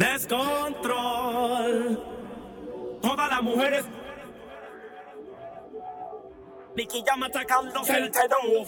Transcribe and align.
Descontrol. 0.00 2.00
Todas 3.02 3.28
las 3.28 3.42
mujeres. 3.42 3.84
Nicky 6.74 7.04
llama 7.06 7.26
atacándose 7.26 7.98
el 7.98 8.10
tenor. 8.10 8.66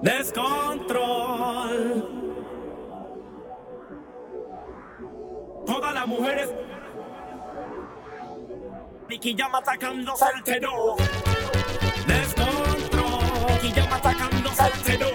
Descontrol. 0.00 2.08
Todas 5.66 5.92
las 5.92 6.06
mujeres. 6.06 6.48
Nicky 9.10 9.34
llama 9.34 9.58
atacándose 9.58 10.24
el 10.34 10.42
tenor. 10.42 10.96
Descontrol. 12.06 13.20
Nicky 13.62 13.74
llama 13.74 13.96
atacándose 13.96 14.64
el 14.64 14.82
tenor. 14.82 15.11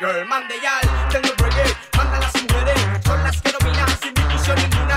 Girl, 0.00 0.26
man 0.26 0.48
de 0.48 0.60
yal, 0.60 1.08
tengo 1.10 1.28
el 1.28 1.36
reggae, 1.36 1.76
manda 1.96 2.18
las 2.18 2.34
mujeres, 2.42 2.80
son 3.04 3.22
las 3.22 3.40
que 3.40 3.52
dominan 3.52 3.88
sin 4.02 4.14
división 4.14 4.56
ninguna. 4.56 4.96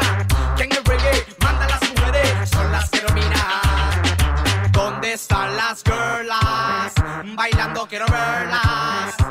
Tengo 0.55 0.75
reggae, 0.85 1.25
manda 1.39 1.67
las 1.67 1.81
mujeres, 1.89 2.49
son 2.49 2.71
las 2.71 2.89
que 2.89 3.01
dominan. 3.01 4.71
¿Dónde 4.71 5.13
están 5.13 5.55
las 5.55 5.83
girlas? 5.83 6.93
Bailando 7.35 7.85
quiero 7.87 8.05
verlas. 8.07 9.22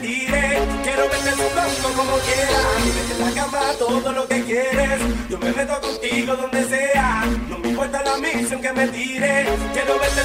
Quiero 0.00 1.06
verte 1.06 1.32
jugando 1.32 1.88
como 1.94 2.16
quieras. 2.20 2.64
Mete 2.96 3.12
en 3.12 3.20
la 3.20 3.42
cama 3.42 3.60
todo 3.78 4.12
lo 4.12 4.26
que 4.26 4.42
quieres. 4.42 5.00
Yo 5.28 5.38
me 5.38 5.52
meto 5.52 5.80
contigo 5.82 6.34
donde 6.34 6.64
sea. 6.64 7.24
No 7.50 7.58
me 7.58 7.68
importa 7.68 8.02
la 8.02 8.16
misión 8.16 8.62
que 8.62 8.72
me 8.72 8.88
tire. 8.88 9.46
Quiero 9.74 9.98
verte 9.98 10.21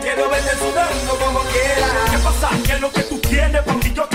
Quiero 0.00 0.28
verte 0.30 0.50
sudando 0.58 1.16
como 1.18 1.40
quieras. 1.40 1.90
¿Qué 2.10 2.18
pasa? 2.18 2.50
¿Qué 2.64 2.72
es 2.72 2.80
lo 2.80 2.90
que 2.92 3.02
tú 3.02 3.18
tienes? 3.18 3.62
Porque 3.62 3.92
yo 3.92 4.08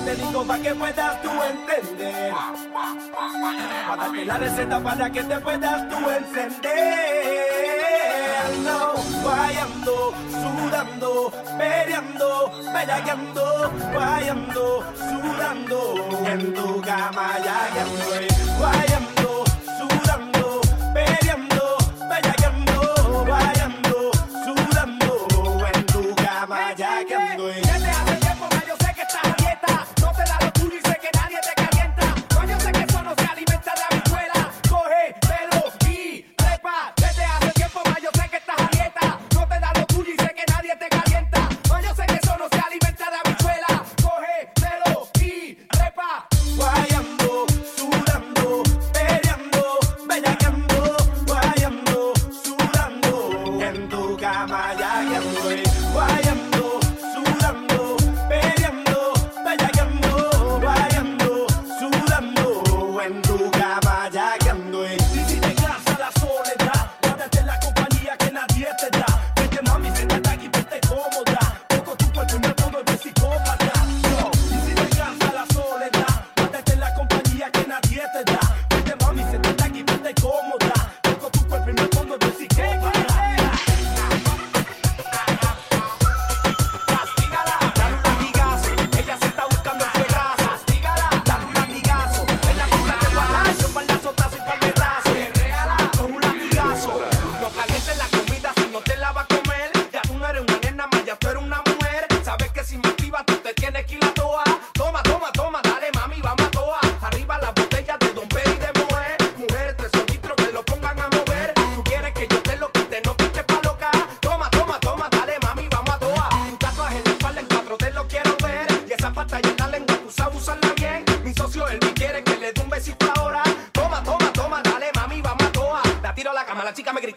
te 0.00 0.14
digo 0.16 0.44
para 0.44 0.62
que 0.62 0.74
puedas 0.74 1.22
tú 1.22 1.30
entender. 1.42 2.34
Para 3.88 4.02
darte 4.02 4.24
la 4.24 4.38
receta 4.38 4.80
para 4.80 5.10
que 5.10 5.22
te 5.22 5.38
puedas 5.40 5.88
tú 5.88 5.96
encender. 6.10 6.96
No, 8.64 8.94
guayando, 9.22 10.14
sudando, 10.30 11.32
peleando, 11.58 12.52
bellaqueando, 12.72 13.72
guayando, 13.92 14.84
sudando. 14.98 15.94
En 16.26 16.54
tu 16.54 16.80
cama 16.80 17.38
ya 17.44 17.68
guayando. 18.58 19.15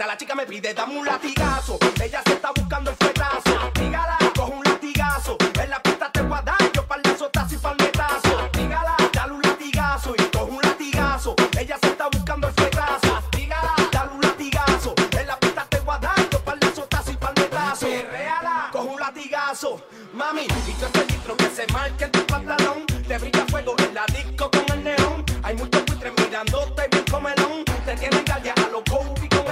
la 0.07 0.15
chica 0.15 0.33
me 0.33 0.45
pide, 0.45 0.73
dame 0.73 0.97
un 0.97 1.05
latigazo. 1.05 1.77
Ella 2.01 2.21
se 2.25 2.33
está 2.33 2.51
buscando 2.55 2.91
el 2.91 2.95
fuetazo. 2.95 3.71
Dígala, 3.75 4.17
coge 4.33 4.53
un 4.53 4.63
latigazo. 4.63 5.37
En 5.61 5.69
la 5.69 5.81
pista 5.83 6.09
te 6.09 6.21
voy 6.21 6.37
a 6.37 6.41
dar 6.41 6.71
yo 6.71 6.87
para 6.87 7.01
y 7.01 7.57
para 7.57 7.75
metazo. 7.75 8.49
Dígala, 8.53 8.95
dale 9.11 9.33
un 9.33 9.41
latigazo 9.41 10.13
y 10.17 10.23
coge 10.31 10.51
un 10.51 10.61
latigazo. 10.61 11.35
Ella 11.59 11.77
se 11.81 11.87
está 11.87 12.07
buscando 12.07 12.47
el 12.47 12.53
fuetazo. 12.53 13.21
Dígala, 13.35 13.75
dale 13.91 14.11
un 14.13 14.21
latigazo. 14.21 14.95
En 15.19 15.27
la 15.27 15.37
pista 15.37 15.65
te 15.69 15.79
voy 15.81 15.95
a 15.95 15.99
dar 15.99 16.29
yo 16.29 16.39
para 16.45 16.59
y 16.65 17.17
para 17.17 17.33
metazo. 17.33 17.87
Reala, 18.09 18.69
coge 18.71 18.87
un 18.87 18.99
latigazo. 19.01 19.81
Mami, 20.13 20.43
y 20.43 20.73
tú 20.79 20.85
este 20.85 21.05
litro 21.11 21.35
que 21.35 21.49
se 21.49 21.67
marque 21.73 22.05
en 22.05 22.11
tu 22.11 22.25
pantalón. 22.25 22.85
Te 22.85 23.17
brilla 23.17 23.45
fuego 23.49 23.75
en 23.79 23.93
la 23.93 24.05
disco 24.05 24.49
con 24.49 24.77
el 24.77 24.81
neón. 24.81 25.25
Hay 25.43 25.55
muchos 25.55 25.85
buitres 25.85 26.13
mirándote 26.17 26.85
y 26.85 26.89
bien 26.89 27.05
comelón. 27.11 27.65
Te 27.85 27.95
tienen 27.97 28.23
galia 28.23 28.53
a 28.53 28.69
los 28.69 28.83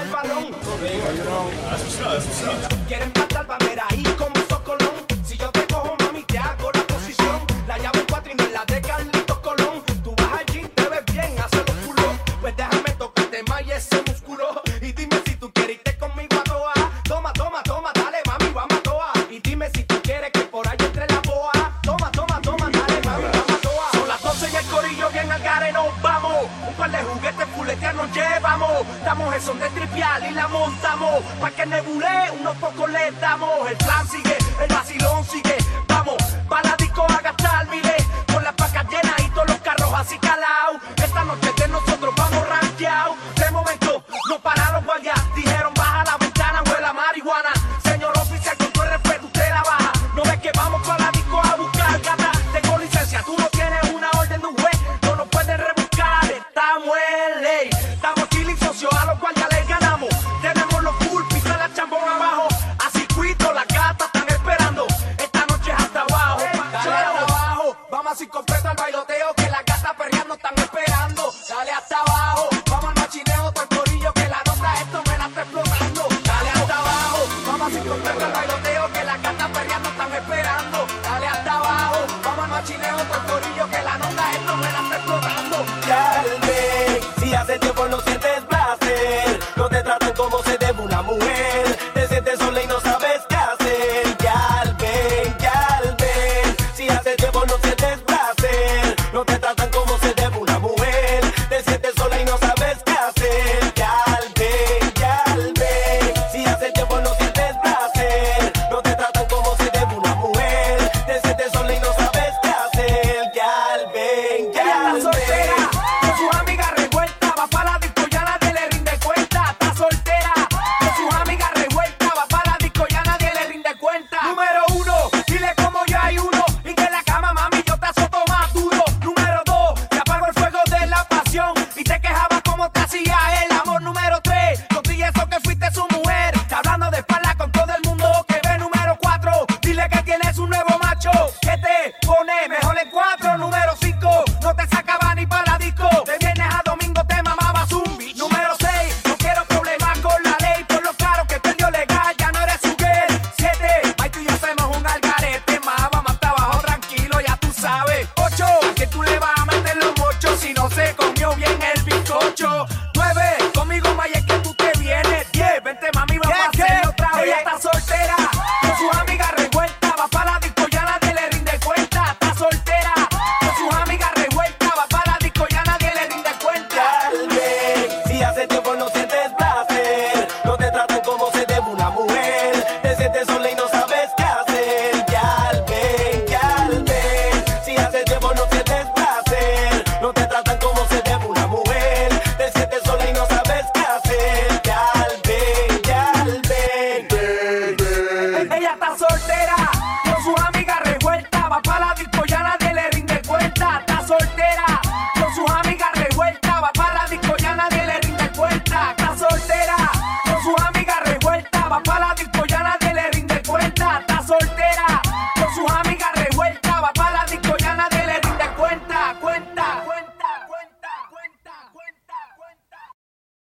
el 0.07 0.13
balón. 0.13 0.55
Quieren 2.87 3.11
matar 3.15 3.45
bandera 3.45 3.85
y 3.95 4.03
comenzó 4.03 4.63
Colón. 4.63 4.96
y 29.97 30.33
la 30.33 30.47
montamos. 30.47 31.23
Pa' 31.41 31.51
que 31.51 31.65
nebule, 31.65 32.31
unos 32.39 32.55
pocos 32.57 32.89
le 32.89 33.11
damos. 33.19 33.69
El 33.69 33.77
plan 33.77 34.07
sigue, 34.07 34.37
el 34.61 34.73
vacilón 34.73 35.25
sigue. 35.25 35.86